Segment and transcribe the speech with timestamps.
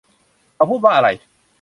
[0.55, 1.07] เขาพูดว่าอะไร?